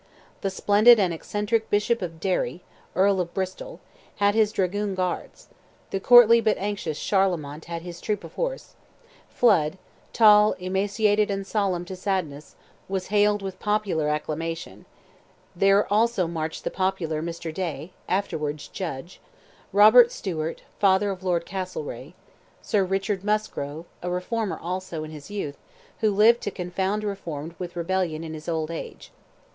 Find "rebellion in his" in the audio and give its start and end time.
27.75-28.49